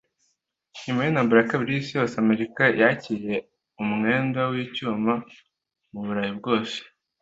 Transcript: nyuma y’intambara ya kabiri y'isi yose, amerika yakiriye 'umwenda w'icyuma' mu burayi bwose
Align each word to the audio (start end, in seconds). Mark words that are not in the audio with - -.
nyuma 0.85 0.99
y’intambara 1.01 1.39
ya 1.41 1.49
kabiri 1.51 1.71
y'isi 1.73 1.91
yose, 1.97 2.15
amerika 2.23 2.63
yakiriye 2.81 3.37
'umwenda 3.81 4.39
w'icyuma' 4.51 5.23
mu 5.91 5.99
burayi 6.05 6.33
bwose 6.39 6.77